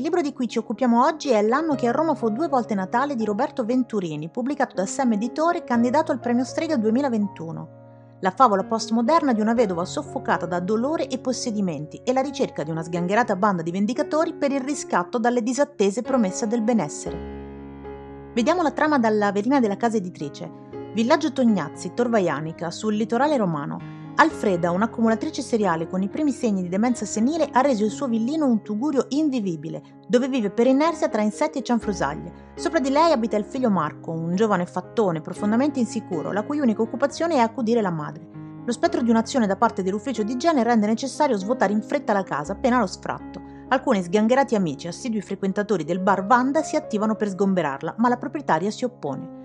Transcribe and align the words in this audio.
Il 0.00 0.06
libro 0.06 0.22
di 0.22 0.32
cui 0.32 0.48
ci 0.48 0.56
occupiamo 0.56 1.04
oggi 1.04 1.28
è 1.28 1.42
L'anno 1.42 1.74
che 1.74 1.86
a 1.86 1.90
Roma 1.90 2.14
fu 2.14 2.30
due 2.30 2.48
volte 2.48 2.74
Natale 2.74 3.14
di 3.14 3.26
Roberto 3.26 3.66
Venturini, 3.66 4.30
pubblicato 4.30 4.74
da 4.74 4.86
Sam 4.86 5.12
Editore 5.12 5.62
candidato 5.62 6.10
al 6.10 6.20
premio 6.20 6.42
Strega 6.42 6.78
2021 6.78 8.16
la 8.20 8.30
favola 8.30 8.64
postmoderna 8.64 9.34
di 9.34 9.42
una 9.42 9.52
vedova 9.52 9.84
soffocata 9.84 10.46
da 10.46 10.58
dolore 10.58 11.06
e 11.06 11.18
possedimenti 11.18 12.00
e 12.02 12.14
la 12.14 12.22
ricerca 12.22 12.62
di 12.62 12.70
una 12.70 12.82
sgangherata 12.82 13.36
banda 13.36 13.60
di 13.62 13.70
vendicatori 13.70 14.32
per 14.32 14.52
il 14.52 14.60
riscatto 14.62 15.18
dalle 15.18 15.42
disattese 15.42 16.00
promesse 16.00 16.46
del 16.46 16.62
benessere. 16.62 18.30
Vediamo 18.32 18.62
la 18.62 18.72
trama 18.72 18.98
dalla 18.98 19.32
velina 19.32 19.60
della 19.60 19.76
casa 19.76 19.98
editrice. 19.98 20.50
Villaggio 20.94 21.32
Tognazzi, 21.32 21.92
Tor 21.92 22.08
Vaianica, 22.08 22.70
sul 22.70 22.94
litorale 22.94 23.36
romano. 23.36 23.99
Alfreda, 24.16 24.70
un'accumulatrice 24.70 25.40
seriale 25.40 25.86
con 25.86 26.02
i 26.02 26.08
primi 26.08 26.32
segni 26.32 26.62
di 26.62 26.68
demenza 26.68 27.06
senile, 27.06 27.48
ha 27.52 27.60
reso 27.62 27.84
il 27.84 27.90
suo 27.90 28.06
villino 28.06 28.46
un 28.46 28.62
tugurio 28.62 29.06
invivibile, 29.08 29.82
dove 30.06 30.28
vive 30.28 30.50
per 30.50 30.66
inerzia 30.66 31.08
tra 31.08 31.22
insetti 31.22 31.58
e 31.58 31.62
cianfrusaglie. 31.62 32.32
Sopra 32.54 32.80
di 32.80 32.90
lei 32.90 33.12
abita 33.12 33.36
il 33.36 33.44
figlio 33.44 33.70
Marco, 33.70 34.10
un 34.10 34.34
giovane 34.34 34.66
fattone 34.66 35.22
profondamente 35.22 35.78
insicuro, 35.78 36.32
la 36.32 36.42
cui 36.42 36.58
unica 36.58 36.82
occupazione 36.82 37.36
è 37.36 37.38
accudire 37.38 37.80
la 37.80 37.90
madre. 37.90 38.28
Lo 38.66 38.72
spettro 38.72 39.00
di 39.00 39.10
un'azione 39.10 39.46
da 39.46 39.56
parte 39.56 39.82
dell'ufficio 39.82 40.22
di 40.22 40.32
igiene 40.32 40.62
rende 40.62 40.86
necessario 40.86 41.38
svuotare 41.38 41.72
in 41.72 41.82
fretta 41.82 42.12
la 42.12 42.22
casa 42.22 42.52
appena 42.52 42.78
lo 42.78 42.86
sfratto. 42.86 43.40
Alcuni 43.68 44.02
sgangherati 44.02 44.54
amici, 44.54 44.86
assidui 44.86 45.22
frequentatori 45.22 45.84
del 45.84 46.00
bar 46.00 46.26
Vanda, 46.26 46.62
si 46.62 46.76
attivano 46.76 47.14
per 47.14 47.30
sgomberarla, 47.30 47.94
ma 47.98 48.08
la 48.08 48.18
proprietaria 48.18 48.70
si 48.70 48.84
oppone 48.84 49.38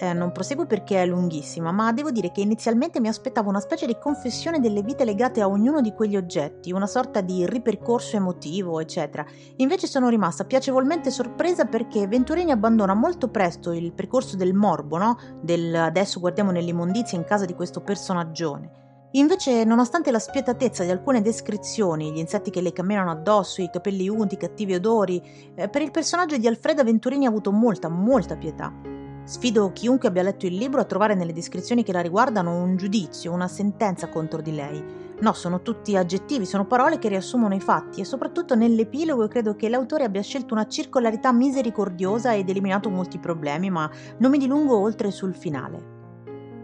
eh, 0.00 0.14
non 0.14 0.32
proseguo 0.32 0.66
perché 0.66 1.02
è 1.02 1.06
lunghissima, 1.06 1.70
ma 1.72 1.92
devo 1.92 2.10
dire 2.10 2.32
che 2.32 2.40
inizialmente 2.40 3.00
mi 3.00 3.08
aspettavo 3.08 3.50
una 3.50 3.60
specie 3.60 3.86
di 3.86 3.98
confessione 4.00 4.58
delle 4.58 4.82
vite 4.82 5.04
legate 5.04 5.42
a 5.42 5.48
ognuno 5.48 5.82
di 5.82 5.92
quegli 5.92 6.16
oggetti, 6.16 6.72
una 6.72 6.86
sorta 6.86 7.20
di 7.20 7.46
ripercorso 7.46 8.16
emotivo, 8.16 8.80
eccetera. 8.80 9.26
Invece 9.56 9.86
sono 9.86 10.08
rimasta 10.08 10.44
piacevolmente 10.44 11.10
sorpresa 11.10 11.66
perché 11.66 12.06
Venturini 12.06 12.50
abbandona 12.50 12.94
molto 12.94 13.28
presto 13.28 13.72
il 13.72 13.92
percorso 13.92 14.36
del 14.36 14.54
morbo, 14.54 14.96
no? 14.96 15.18
Del 15.42 15.74
adesso 15.74 16.18
guardiamo 16.18 16.50
nell'immondizia 16.50 17.18
in 17.18 17.24
casa 17.24 17.44
di 17.44 17.54
questo 17.54 17.82
personaggione. 17.82 18.78
Invece, 19.14 19.64
nonostante 19.64 20.12
la 20.12 20.20
spietatezza 20.20 20.84
di 20.84 20.90
alcune 20.90 21.20
descrizioni, 21.20 22.12
gli 22.12 22.18
insetti 22.18 22.50
che 22.50 22.60
le 22.60 22.72
camminano 22.72 23.10
addosso, 23.10 23.60
i 23.60 23.68
capelli 23.68 24.08
unti, 24.08 24.34
i 24.34 24.38
cattivi 24.38 24.74
odori, 24.74 25.20
eh, 25.56 25.68
per 25.68 25.82
il 25.82 25.90
personaggio 25.90 26.36
di 26.36 26.46
Alfreda 26.46 26.84
Venturini 26.84 27.26
ha 27.26 27.28
avuto 27.28 27.50
molta, 27.50 27.88
molta 27.88 28.36
pietà. 28.36 28.99
Sfido 29.30 29.70
chiunque 29.72 30.08
abbia 30.08 30.24
letto 30.24 30.46
il 30.46 30.56
libro 30.56 30.80
a 30.80 30.84
trovare 30.84 31.14
nelle 31.14 31.32
descrizioni 31.32 31.84
che 31.84 31.92
la 31.92 32.00
riguardano 32.00 32.60
un 32.64 32.76
giudizio, 32.76 33.30
una 33.30 33.46
sentenza 33.46 34.08
contro 34.08 34.42
di 34.42 34.52
lei. 34.52 34.84
No, 35.20 35.32
sono 35.34 35.62
tutti 35.62 35.96
aggettivi, 35.96 36.44
sono 36.44 36.66
parole 36.66 36.98
che 36.98 37.08
riassumono 37.08 37.54
i 37.54 37.60
fatti 37.60 38.00
e 38.00 38.04
soprattutto 38.04 38.56
nell'epilogo 38.56 39.28
credo 39.28 39.54
che 39.54 39.68
l'autore 39.68 40.02
abbia 40.02 40.20
scelto 40.20 40.52
una 40.52 40.66
circolarità 40.66 41.30
misericordiosa 41.30 42.34
ed 42.34 42.48
eliminato 42.48 42.90
molti 42.90 43.20
problemi, 43.20 43.70
ma 43.70 43.88
non 44.18 44.32
mi 44.32 44.38
dilungo 44.38 44.76
oltre 44.76 45.12
sul 45.12 45.36
finale. 45.36 45.98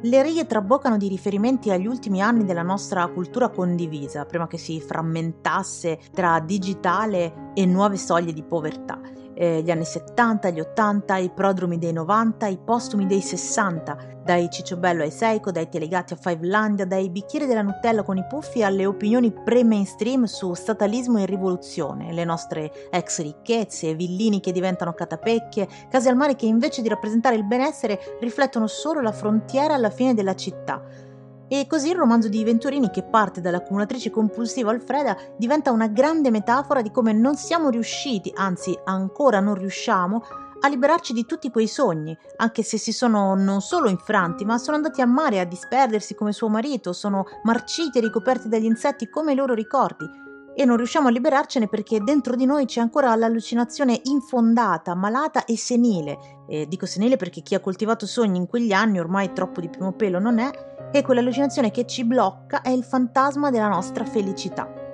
Le 0.02 0.22
righe 0.24 0.46
traboccano 0.46 0.96
di 0.96 1.06
riferimenti 1.06 1.70
agli 1.70 1.86
ultimi 1.86 2.20
anni 2.20 2.44
della 2.44 2.62
nostra 2.62 3.06
cultura 3.06 3.48
condivisa, 3.48 4.24
prima 4.24 4.48
che 4.48 4.58
si 4.58 4.80
frammentasse 4.80 6.00
tra 6.12 6.40
digitale 6.40 7.52
e 7.54 7.64
nuove 7.64 7.96
soglie 7.96 8.32
di 8.32 8.42
povertà 8.42 9.00
eh, 9.36 9.60
gli 9.62 9.70
anni 9.70 9.84
70, 9.84 10.50
gli 10.50 10.60
80, 10.60 11.16
i 11.18 11.30
prodromi 11.30 11.78
dei 11.78 11.92
90, 11.92 12.46
i 12.46 12.58
postumi 12.58 13.06
dei 13.06 13.20
60, 13.20 14.14
dai 14.24 14.48
Cicciobello 14.50 15.02
ai 15.02 15.10
Seiko, 15.10 15.50
dai 15.50 15.68
telegati 15.68 16.14
a 16.14 16.16
Fivelandia, 16.16 16.86
dai 16.86 17.10
bicchieri 17.10 17.46
della 17.46 17.62
Nutella 17.62 18.02
con 18.02 18.16
i 18.16 18.26
puffi 18.26 18.62
alle 18.62 18.86
opinioni 18.86 19.30
pre-mainstream 19.30 20.24
su 20.24 20.54
statalismo 20.54 21.18
e 21.18 21.26
rivoluzione, 21.26 22.12
le 22.12 22.24
nostre 22.24 22.72
ex 22.90 23.20
ricchezze, 23.20 23.94
villini 23.94 24.40
che 24.40 24.52
diventano 24.52 24.94
catapecchie, 24.94 25.68
case 25.90 26.08
al 26.08 26.16
mare 26.16 26.34
che 26.34 26.46
invece 26.46 26.80
di 26.80 26.88
rappresentare 26.88 27.36
il 27.36 27.44
benessere 27.44 28.16
riflettono 28.20 28.66
solo 28.66 29.00
la 29.02 29.12
frontiera 29.12 29.74
alla 29.74 29.90
fine 29.90 30.14
della 30.14 30.34
città 30.34 31.05
e 31.48 31.66
così 31.68 31.90
il 31.90 31.96
romanzo 31.96 32.28
di 32.28 32.42
Venturini, 32.44 32.90
che 32.90 33.02
parte 33.02 33.40
dall'accumulatrice 33.40 34.10
compulsiva 34.10 34.70
Alfreda, 34.70 35.16
diventa 35.36 35.70
una 35.70 35.88
grande 35.88 36.30
metafora 36.30 36.82
di 36.82 36.90
come 36.90 37.12
non 37.12 37.36
siamo 37.36 37.68
riusciti, 37.68 38.32
anzi 38.34 38.76
ancora 38.84 39.40
non 39.40 39.54
riusciamo, 39.54 40.22
a 40.60 40.68
liberarci 40.68 41.12
di 41.12 41.26
tutti 41.26 41.50
quei 41.50 41.68
sogni, 41.68 42.16
anche 42.36 42.62
se 42.62 42.78
si 42.78 42.92
sono 42.92 43.34
non 43.34 43.60
solo 43.60 43.88
infranti, 43.88 44.44
ma 44.44 44.58
sono 44.58 44.76
andati 44.76 45.00
a 45.00 45.06
mare 45.06 45.38
a 45.38 45.44
disperdersi 45.44 46.14
come 46.14 46.32
suo 46.32 46.48
marito, 46.48 46.92
sono 46.92 47.24
marciti 47.42 47.98
e 47.98 48.00
ricoperti 48.00 48.48
dagli 48.48 48.64
insetti 48.64 49.08
come 49.08 49.32
i 49.32 49.36
loro 49.36 49.54
ricordi. 49.54 50.24
E 50.58 50.64
non 50.64 50.78
riusciamo 50.78 51.08
a 51.08 51.10
liberarcene 51.10 51.68
perché 51.68 52.00
dentro 52.00 52.34
di 52.34 52.46
noi 52.46 52.64
c'è 52.64 52.80
ancora 52.80 53.14
l'allucinazione 53.14 54.00
infondata, 54.04 54.94
malata 54.94 55.44
e 55.44 55.54
senile. 55.58 56.44
E 56.48 56.66
dico 56.66 56.86
senile 56.86 57.16
perché 57.16 57.42
chi 57.42 57.54
ha 57.54 57.60
coltivato 57.60 58.06
sogni 58.06 58.38
in 58.38 58.46
quegli 58.46 58.72
anni 58.72 58.98
ormai 58.98 59.34
troppo 59.34 59.60
di 59.60 59.68
primo 59.68 59.92
pelo 59.92 60.18
non 60.18 60.38
è, 60.38 60.50
e 60.98 61.02
quell'allucinazione 61.02 61.70
che 61.70 61.86
ci 61.86 62.04
blocca 62.04 62.62
è 62.62 62.70
il 62.70 62.84
fantasma 62.84 63.50
della 63.50 63.68
nostra 63.68 64.04
felicità. 64.04 64.84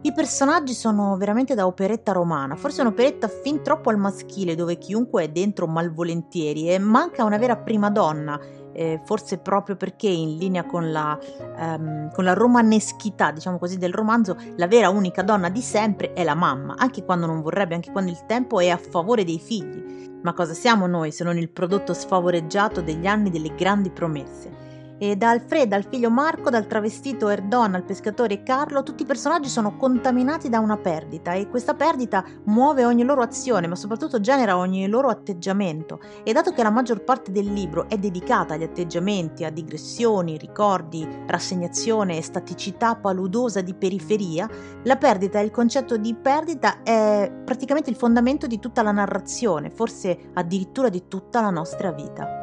I 0.00 0.12
personaggi 0.12 0.74
sono 0.74 1.16
veramente 1.16 1.56
da 1.56 1.66
operetta 1.66 2.12
romana, 2.12 2.54
forse 2.54 2.82
un'operetta 2.82 3.26
fin 3.26 3.62
troppo 3.64 3.90
al 3.90 3.96
maschile 3.96 4.54
dove 4.54 4.78
chiunque 4.78 5.24
è 5.24 5.28
dentro 5.28 5.66
malvolentieri 5.66 6.70
e 6.70 6.78
manca 6.78 7.24
una 7.24 7.36
vera 7.36 7.56
prima 7.56 7.90
donna, 7.90 8.38
eh, 8.72 9.00
forse 9.04 9.38
proprio 9.38 9.74
perché 9.74 10.06
in 10.06 10.36
linea 10.36 10.64
con 10.64 10.92
la, 10.92 11.18
um, 11.58 12.12
con 12.12 12.22
la 12.22 12.32
romaneschità, 12.32 13.32
diciamo 13.32 13.58
così, 13.58 13.76
del 13.76 13.92
romanzo, 13.92 14.36
la 14.54 14.68
vera 14.68 14.88
unica 14.88 15.22
donna 15.22 15.48
di 15.48 15.62
sempre 15.62 16.12
è 16.12 16.22
la 16.22 16.36
mamma, 16.36 16.76
anche 16.78 17.04
quando 17.04 17.26
non 17.26 17.42
vorrebbe, 17.42 17.74
anche 17.74 17.90
quando 17.90 18.12
il 18.12 18.24
tempo 18.24 18.60
è 18.60 18.68
a 18.68 18.78
favore 18.78 19.24
dei 19.24 19.40
figli. 19.40 20.20
Ma 20.22 20.32
cosa 20.32 20.54
siamo 20.54 20.86
noi 20.86 21.10
se 21.10 21.24
non 21.24 21.36
il 21.38 21.50
prodotto 21.50 21.92
sfavoreggiato 21.92 22.80
degli 22.82 23.06
anni 23.06 23.30
delle 23.30 23.52
grandi 23.56 23.90
promesse? 23.90 24.67
E 25.00 25.14
da 25.14 25.30
Alfred 25.30 25.72
al 25.72 25.86
figlio 25.88 26.10
Marco, 26.10 26.50
dal 26.50 26.66
travestito 26.66 27.28
Erdon 27.28 27.74
al 27.74 27.84
pescatore 27.84 28.42
Carlo, 28.42 28.82
tutti 28.82 29.04
i 29.04 29.06
personaggi 29.06 29.48
sono 29.48 29.76
contaminati 29.76 30.48
da 30.48 30.58
una 30.58 30.76
perdita 30.76 31.34
e 31.34 31.48
questa 31.48 31.74
perdita 31.74 32.24
muove 32.46 32.84
ogni 32.84 33.04
loro 33.04 33.22
azione, 33.22 33.68
ma 33.68 33.76
soprattutto 33.76 34.18
genera 34.18 34.56
ogni 34.56 34.88
loro 34.88 35.08
atteggiamento. 35.08 36.00
E 36.24 36.32
dato 36.32 36.50
che 36.50 36.64
la 36.64 36.70
maggior 36.70 37.04
parte 37.04 37.30
del 37.30 37.52
libro 37.52 37.88
è 37.88 37.96
dedicata 37.96 38.54
agli 38.54 38.64
atteggiamenti, 38.64 39.44
a 39.44 39.50
digressioni, 39.50 40.36
ricordi, 40.36 41.06
rassegnazione 41.26 42.16
e 42.16 42.22
staticità 42.22 42.96
paludosa 42.96 43.60
di 43.60 43.74
periferia, 43.74 44.48
la 44.82 44.96
perdita 44.96 45.38
e 45.38 45.44
il 45.44 45.52
concetto 45.52 45.96
di 45.96 46.12
perdita 46.14 46.82
è 46.82 47.32
praticamente 47.44 47.88
il 47.90 47.96
fondamento 47.96 48.48
di 48.48 48.58
tutta 48.58 48.82
la 48.82 48.92
narrazione, 48.92 49.70
forse 49.70 50.30
addirittura 50.34 50.88
di 50.88 51.06
tutta 51.06 51.40
la 51.40 51.50
nostra 51.50 51.92
vita. 51.92 52.37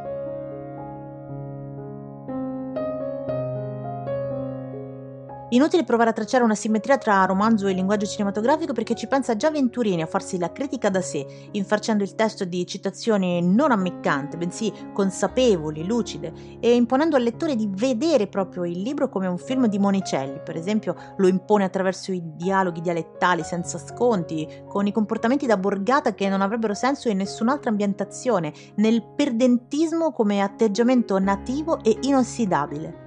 Inutile 5.49 5.83
provare 5.83 6.09
a 6.09 6.13
tracciare 6.13 6.43
una 6.43 6.55
simmetria 6.55 6.97
tra 6.97 7.23
romanzo 7.25 7.67
e 7.67 7.73
linguaggio 7.73 8.07
cinematografico 8.07 8.73
perché 8.73 8.95
ci 8.95 9.05
pensa 9.05 9.35
già 9.35 9.51
Venturini 9.51 10.01
a 10.01 10.07
farsi 10.07 10.39
la 10.39 10.51
critica 10.51 10.89
da 10.89 11.01
sé, 11.01 11.49
infarcendo 11.51 12.03
il 12.03 12.15
testo 12.15 12.45
di 12.45 12.65
citazioni 12.65 13.41
non 13.43 13.71
ammiccante, 13.71 14.37
bensì 14.37 14.73
consapevoli, 14.91 15.85
lucide, 15.85 16.33
e 16.59 16.73
imponendo 16.73 17.15
al 17.15 17.21
lettore 17.21 17.55
di 17.55 17.69
vedere 17.71 18.25
proprio 18.25 18.65
il 18.65 18.81
libro 18.81 19.07
come 19.07 19.27
un 19.27 19.37
film 19.37 19.67
di 19.67 19.77
Monicelli, 19.77 20.41
per 20.43 20.55
esempio 20.55 20.95
lo 21.17 21.27
impone 21.27 21.63
attraverso 21.63 22.11
i 22.11 22.23
dialoghi 22.23 22.81
dialettali 22.81 23.43
senza 23.43 23.77
sconti, 23.77 24.63
con 24.67 24.87
i 24.87 24.91
comportamenti 24.91 25.45
da 25.45 25.57
borgata 25.57 26.15
che 26.15 26.27
non 26.27 26.41
avrebbero 26.41 26.73
senso 26.73 27.07
in 27.07 27.17
nessun'altra 27.17 27.69
ambientazione, 27.69 28.51
nel 28.77 29.03
perdentismo 29.15 30.11
come 30.11 30.41
atteggiamento 30.41 31.19
nativo 31.19 31.83
e 31.83 31.95
inossidabile. 32.01 33.04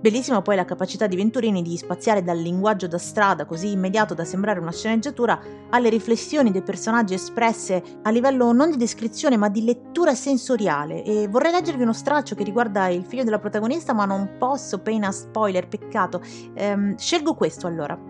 Bellissima 0.00 0.42
poi 0.42 0.54
la 0.54 0.64
capacità 0.64 1.08
di 1.08 1.16
Venturini 1.16 1.60
di 1.60 1.76
spaziare 1.76 2.22
dal 2.22 2.38
linguaggio 2.38 2.86
da 2.86 2.98
strada 2.98 3.44
così 3.46 3.72
immediato 3.72 4.14
da 4.14 4.24
sembrare 4.24 4.60
una 4.60 4.70
sceneggiatura 4.70 5.40
alle 5.70 5.88
riflessioni 5.88 6.52
dei 6.52 6.62
personaggi 6.62 7.14
espresse 7.14 7.82
a 8.02 8.10
livello 8.10 8.52
non 8.52 8.70
di 8.70 8.76
descrizione 8.76 9.36
ma 9.36 9.48
di 9.48 9.64
lettura 9.64 10.14
sensoriale 10.14 11.02
e 11.02 11.26
vorrei 11.26 11.50
leggervi 11.50 11.82
uno 11.82 11.92
straccio 11.92 12.36
che 12.36 12.44
riguarda 12.44 12.86
il 12.86 13.04
figlio 13.04 13.24
della 13.24 13.40
protagonista 13.40 13.92
ma 13.92 14.04
non 14.04 14.36
posso, 14.38 14.78
pena 14.78 15.10
spoiler, 15.10 15.66
peccato. 15.66 16.22
Ehm, 16.54 16.96
scelgo 16.96 17.34
questo 17.34 17.66
allora. 17.66 18.07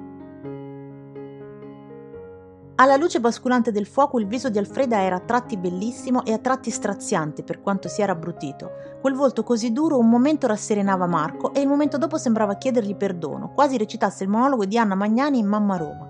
Alla 2.81 2.95
luce 2.95 3.19
basculante 3.19 3.73
del 3.73 3.87
fuoco 3.87 4.21
il 4.21 4.29
viso 4.29 4.51
di 4.51 4.59
Alfreda 4.59 5.03
era 5.03 5.17
a 5.17 5.21
tratti 5.21 5.57
bellissimo 5.57 6.25
e 6.25 6.33
a 6.33 6.39
tratti 6.39 6.71
straziante 6.71 7.43
per 7.43 7.61
quanto 7.61 7.89
si 7.89 8.03
era 8.03 8.13
abbrutito. 8.13 8.71
Quel 9.01 9.15
volto 9.15 9.43
così 9.43 9.73
duro 9.73 9.99
un 9.99 10.09
momento 10.09 10.47
rasserenava 10.47 11.09
Marco 11.09 11.53
e 11.55 11.61
il 11.61 11.67
momento 11.67 11.99
dopo 11.99 12.19
sembrava 12.19 12.55
chiedergli 12.55 12.95
perdono, 12.95 13.51
quasi 13.53 13.77
recitasse 13.77 14.23
il 14.23 14.31
monologo 14.31 14.65
di 14.65 14.79
Anna 14.79 14.95
Magnani 14.95 15.41
in 15.41 15.47
Mamma 15.47 15.77
Roma. 15.77 16.07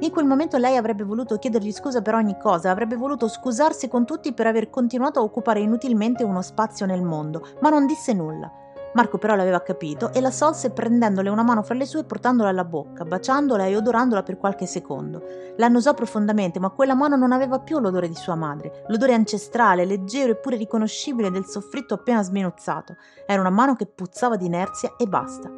In 0.00 0.10
quel 0.10 0.26
momento 0.26 0.56
lei 0.56 0.76
avrebbe 0.76 1.04
voluto 1.04 1.38
chiedergli 1.38 1.70
scusa 1.70 2.02
per 2.02 2.14
ogni 2.14 2.36
cosa, 2.38 2.72
avrebbe 2.72 2.96
voluto 2.96 3.28
scusarsi 3.28 3.86
con 3.86 4.04
tutti 4.04 4.32
per 4.32 4.48
aver 4.48 4.68
continuato 4.68 5.20
a 5.20 5.22
occupare 5.22 5.60
inutilmente 5.60 6.24
uno 6.24 6.42
spazio 6.42 6.86
nel 6.86 7.02
mondo, 7.02 7.46
ma 7.60 7.68
non 7.68 7.86
disse 7.86 8.12
nulla. 8.12 8.50
Marco 8.94 9.16
però 9.16 9.34
l'aveva 9.34 9.62
capito 9.62 10.12
e 10.12 10.20
la 10.20 10.30
solse 10.30 10.70
prendendole 10.70 11.30
una 11.30 11.42
mano 11.42 11.62
fra 11.62 11.74
le 11.74 11.86
sue 11.86 12.00
e 12.00 12.04
portandola 12.04 12.50
alla 12.50 12.64
bocca, 12.64 13.04
baciandola 13.04 13.64
e 13.64 13.76
odorandola 13.76 14.22
per 14.22 14.36
qualche 14.36 14.66
secondo. 14.66 15.22
L'annusò 15.56 15.94
profondamente, 15.94 16.60
ma 16.60 16.68
quella 16.68 16.94
mano 16.94 17.16
non 17.16 17.32
aveva 17.32 17.58
più 17.58 17.78
l'odore 17.78 18.08
di 18.08 18.14
sua 18.14 18.34
madre, 18.34 18.84
l'odore 18.88 19.14
ancestrale, 19.14 19.86
leggero 19.86 20.32
eppure 20.32 20.56
riconoscibile 20.56 21.30
del 21.30 21.46
soffritto 21.46 21.94
appena 21.94 22.22
sminuzzato. 22.22 22.96
Era 23.26 23.40
una 23.40 23.50
mano 23.50 23.76
che 23.76 23.86
puzzava 23.86 24.36
di 24.36 24.44
inerzia 24.44 24.94
e 24.98 25.06
basta. 25.06 25.48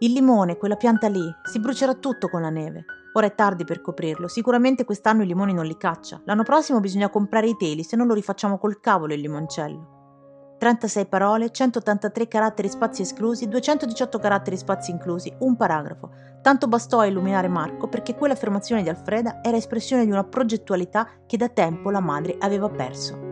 Il 0.00 0.12
limone, 0.12 0.58
quella 0.58 0.76
pianta 0.76 1.08
lì, 1.08 1.24
si 1.44 1.58
brucerà 1.58 1.94
tutto 1.94 2.28
con 2.28 2.42
la 2.42 2.50
neve. 2.50 2.84
Ora 3.14 3.26
è 3.26 3.34
tardi 3.34 3.64
per 3.64 3.80
coprirlo, 3.80 4.28
sicuramente 4.28 4.84
quest'anno 4.84 5.22
i 5.22 5.26
limoni 5.26 5.54
non 5.54 5.64
li 5.64 5.76
caccia. 5.76 6.20
L'anno 6.24 6.42
prossimo 6.42 6.80
bisogna 6.80 7.08
comprare 7.08 7.48
i 7.48 7.56
teli, 7.56 7.82
se 7.82 7.96
no 7.96 8.04
lo 8.04 8.14
rifacciamo 8.14 8.58
col 8.58 8.78
cavolo 8.78 9.14
il 9.14 9.20
limoncello. 9.20 9.99
36 10.60 11.06
parole, 11.06 11.50
183 11.50 12.28
caratteri 12.28 12.68
spazi 12.68 13.00
esclusi, 13.00 13.48
218 13.48 14.18
caratteri 14.18 14.58
spazi 14.58 14.90
inclusi, 14.90 15.34
un 15.38 15.56
paragrafo. 15.56 16.10
Tanto 16.42 16.68
bastò 16.68 16.98
a 16.98 17.06
illuminare 17.06 17.48
Marco 17.48 17.88
perché 17.88 18.14
quell'affermazione 18.14 18.82
di 18.82 18.90
Alfreda 18.90 19.40
era 19.42 19.56
espressione 19.56 20.04
di 20.04 20.10
una 20.10 20.24
progettualità 20.24 21.08
che 21.26 21.38
da 21.38 21.48
tempo 21.48 21.90
la 21.90 22.00
madre 22.00 22.36
aveva 22.38 22.68
perso. 22.68 23.29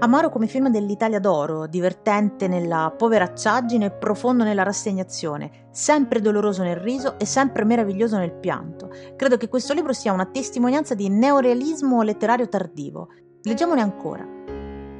Amaro 0.00 0.28
come 0.30 0.46
film 0.46 0.68
dell'Italia 0.68 1.18
d'oro, 1.18 1.66
divertente 1.66 2.46
nella 2.46 2.94
poveracciaggine 2.96 3.86
e 3.86 3.90
profondo 3.90 4.44
nella 4.44 4.62
rassegnazione, 4.62 5.66
sempre 5.72 6.20
doloroso 6.20 6.62
nel 6.62 6.76
riso 6.76 7.18
e 7.18 7.26
sempre 7.26 7.64
meraviglioso 7.64 8.16
nel 8.16 8.32
pianto. 8.32 8.90
Credo 9.16 9.36
che 9.36 9.48
questo 9.48 9.74
libro 9.74 9.92
sia 9.92 10.12
una 10.12 10.26
testimonianza 10.26 10.94
di 10.94 11.08
neorealismo 11.08 12.02
letterario 12.02 12.48
tardivo. 12.48 13.08
Leggiamone 13.42 13.80
ancora. 13.80 14.24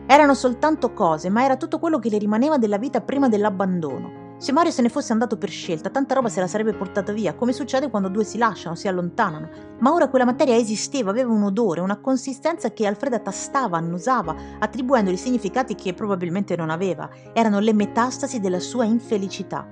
Erano 0.04 0.34
soltanto 0.34 0.92
cose, 0.92 1.28
ma 1.28 1.44
era 1.44 1.56
tutto 1.56 1.78
quello 1.78 2.00
che 2.00 2.10
le 2.10 2.18
rimaneva 2.18 2.58
della 2.58 2.78
vita 2.78 3.00
prima 3.00 3.28
dell'abbandono. 3.28 4.27
Se 4.38 4.52
Mario 4.52 4.70
se 4.70 4.82
ne 4.82 4.88
fosse 4.88 5.10
andato 5.10 5.36
per 5.36 5.50
scelta, 5.50 5.90
tanta 5.90 6.14
roba 6.14 6.28
se 6.28 6.38
la 6.38 6.46
sarebbe 6.46 6.72
portata 6.72 7.12
via, 7.12 7.34
come 7.34 7.52
succede 7.52 7.90
quando 7.90 8.08
due 8.08 8.22
si 8.22 8.38
lasciano, 8.38 8.76
si 8.76 8.86
allontanano. 8.86 9.48
Ma 9.80 9.92
ora 9.92 10.08
quella 10.08 10.24
materia 10.24 10.54
esisteva, 10.54 11.10
aveva 11.10 11.32
un 11.32 11.42
odore, 11.42 11.80
una 11.80 11.98
consistenza 11.98 12.72
che 12.72 12.86
Alfreda 12.86 13.18
tastava, 13.18 13.78
annusava, 13.78 14.36
attribuendogli 14.60 15.16
significati 15.16 15.74
che 15.74 15.92
probabilmente 15.92 16.54
non 16.54 16.70
aveva. 16.70 17.10
Erano 17.32 17.58
le 17.58 17.72
metastasi 17.72 18.38
della 18.38 18.60
sua 18.60 18.84
infelicità. 18.84 19.66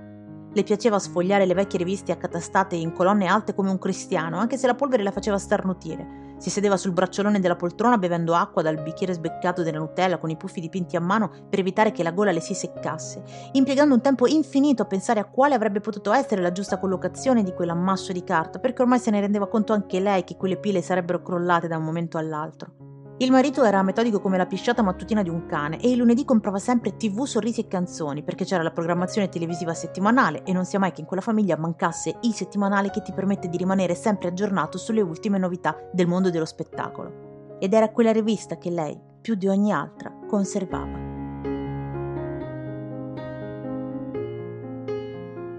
Le 0.53 0.63
piaceva 0.65 0.99
sfogliare 0.99 1.47
le 1.47 1.55
vecchie 1.55 1.79
riviste 1.79 2.11
accatastate 2.11 2.75
in 2.75 2.93
colonne 2.93 3.27
alte 3.27 3.55
come 3.55 3.71
un 3.71 3.79
cristiano, 3.79 4.39
anche 4.39 4.57
se 4.57 4.67
la 4.67 4.75
polvere 4.75 5.05
la 5.05 5.13
faceva 5.13 5.39
starnutire. 5.39 6.26
Si 6.39 6.51
sedeva 6.51 6.77
sul 6.77 6.93
bracciolone 6.93 7.41
della 7.41 7.57
poltrona 7.57 7.99
bevendo 7.99 8.35
acqua 8.35 8.63
dal 8.63 8.81
bicchiere 8.83 9.15
sbeccato 9.15 9.63
della 9.63 9.79
Nutella 9.79 10.19
con 10.19 10.31
i 10.31 10.37
puffi 10.37 10.61
dipinti 10.61 10.97
a 10.97 11.01
mano 11.01 11.31
per 11.49 11.59
evitare 11.59 11.93
che 11.93 12.03
la 12.03 12.13
gola 12.13 12.33
le 12.33 12.41
si 12.41 12.55
seccasse, 12.55 13.23
impiegando 13.53 13.95
un 13.95 14.01
tempo 14.01 14.27
infinito 14.27 14.83
a 14.83 14.87
pensare 14.87 15.21
a 15.21 15.25
quale 15.25 15.55
avrebbe 15.55 15.81
potuto 15.81 16.13
essere 16.13 16.43
la 16.43 16.53
giusta 16.53 16.79
collocazione 16.79 17.43
di 17.43 17.53
quell'ammasso 17.53 18.13
di 18.13 18.23
carta, 18.25 18.59
perché 18.59 18.83
ormai 18.83 18.99
se 18.99 19.11
ne 19.11 19.21
rendeva 19.21 19.49
conto 19.49 19.73
anche 19.73 20.01
lei 20.01 20.25
che 20.25 20.37
quelle 20.37 20.59
pile 20.59 20.83
sarebbero 20.83 21.23
crollate 21.23 21.69
da 21.69 21.79
un 21.79 21.85
momento 21.85 22.19
all'altro. 22.19 22.86
Il 23.19 23.31
marito 23.31 23.65
era 23.65 23.83
metodico 23.83 24.21
come 24.21 24.37
la 24.37 24.45
pisciata 24.45 24.83
mattutina 24.83 25.23
di 25.23 25.31
un 25.31 25.47
cane 25.47 25.81
e 25.81 25.91
il 25.91 25.97
lunedì 25.97 26.27
comprava 26.27 26.59
sempre 26.59 26.99
tv, 26.99 27.25
sorrisi 27.25 27.63
e 27.63 27.67
canzoni 27.67 28.23
perché 28.23 28.45
c'era 28.45 28.63
la 28.63 28.73
programmazione 28.73 29.31
televisiva 29.31 29.73
settimanale 29.73 30.43
e 30.43 30.53
non 30.53 30.67
sia 30.67 30.79
mai 30.79 30.93
che 30.93 31.01
in 31.01 31.07
quella 31.07 31.23
famiglia 31.23 31.57
mancasse 31.57 32.19
il 32.21 32.35
settimanale 32.35 32.91
che 32.91 33.01
ti 33.01 33.15
permette 33.15 33.49
di 33.49 33.57
rimanere 33.57 33.95
sempre 33.95 34.29
aggiornato 34.29 34.77
sulle 34.77 35.01
ultime 35.01 35.39
novità 35.39 35.75
del 35.91 36.07
mondo 36.07 36.29
dello 36.29 36.45
spettacolo. 36.45 37.57
Ed 37.59 37.73
era 37.73 37.89
quella 37.89 38.13
rivista 38.13 38.59
che 38.59 38.69
lei, 38.69 39.01
più 39.23 39.35
di 39.35 39.49
ogni 39.49 39.73
altra, 39.73 40.13
conservava. 40.29 41.15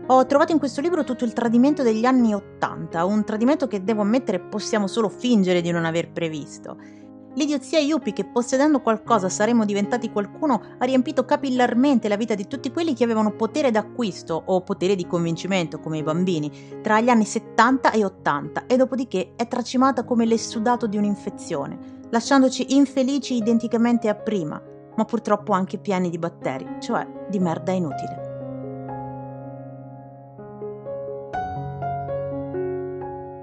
Ho 0.10 0.26
trovato 0.28 0.52
in 0.52 0.60
questo 0.60 0.80
libro 0.80 1.04
tutto 1.04 1.26
il 1.26 1.34
tradimento 1.34 1.82
degli 1.82 2.06
anni 2.06 2.36
Ottanta, 2.36 3.04
un 3.04 3.26
tradimento 3.26 3.68
che 3.68 3.84
devo 3.84 4.04
ammettere 4.04 4.40
possiamo 4.40 4.86
solo 4.86 5.10
fingere 5.10 5.62
di 5.62 5.72
non 5.72 5.86
aver 5.86 6.12
previsto. 6.12 7.06
L'idiozia 7.38 7.78
Yuppie 7.78 8.14
che 8.14 8.26
possedendo 8.26 8.82
qualcosa 8.82 9.30
saremmo 9.30 9.64
diventati 9.64 10.12
qualcuno 10.12 10.60
ha 10.80 10.86
riempito 10.86 11.24
capillarmente 11.24 12.08
la 12.08 12.16
vita 12.16 12.34
di 12.34 12.48
tutti 12.48 12.72
quelli 12.72 12.96
che 12.96 13.04
avevano 13.04 13.36
potere 13.36 13.70
d'acquisto 13.70 14.42
o 14.44 14.62
potere 14.62 14.96
di 14.96 15.06
convincimento, 15.06 15.80
come 15.80 16.00
i 16.00 16.04
bambini, 16.04 16.52
tra 16.82 17.00
gli 17.00 17.10
anni 17.10 17.26
70 17.26 17.92
e 17.92 18.04
80 18.04 18.66
e 18.66 18.76
dopodiché 18.76 19.34
è 19.36 19.48
tracimata 19.48 20.04
come 20.04 20.26
l'essudato 20.26 20.88
di 20.88 20.98
un'infezione, 20.98 21.78
lasciandoci 22.10 22.76
infelici 22.76 23.36
identicamente 23.36 24.10
a 24.10 24.16
prima, 24.16 24.60
ma 24.96 25.06
purtroppo 25.06 25.52
anche 25.52 25.78
pieni 25.78 26.10
di 26.10 26.18
batteri, 26.18 26.78
cioè 26.80 27.08
di 27.30 27.38
merda 27.38 27.72
inutile. 27.72 28.27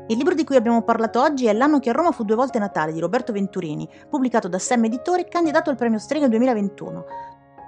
Il 0.08 0.18
libro 0.18 0.34
di 0.34 0.44
cui 0.44 0.56
abbiamo 0.56 0.82
parlato 0.82 1.22
oggi 1.22 1.46
è 1.46 1.52
L'anno 1.54 1.78
che 1.78 1.88
a 1.88 1.92
Roma 1.94 2.12
fu 2.12 2.24
due 2.24 2.36
volte 2.36 2.58
Natale 2.58 2.92
di 2.92 3.00
Roberto 3.00 3.32
Venturini, 3.32 3.88
pubblicato 4.10 4.48
da 4.48 4.58
Sam 4.58 4.84
Editore 4.84 5.22
e 5.22 5.28
candidato 5.28 5.70
al 5.70 5.76
premio 5.76 5.98
Strega 5.98 6.28
2021. 6.28 7.04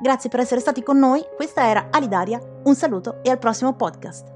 Grazie 0.02 0.28
per 0.28 0.40
essere 0.40 0.60
stati 0.60 0.82
con 0.82 0.98
noi, 0.98 1.24
questa 1.34 1.66
era 1.66 1.88
Alidaria, 1.90 2.38
un 2.64 2.74
saluto 2.74 3.22
e 3.22 3.30
al 3.30 3.38
prossimo 3.38 3.72
podcast. 3.72 4.35